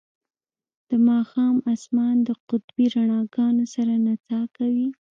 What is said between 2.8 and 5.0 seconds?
رڼاګانو سره نڅا کوي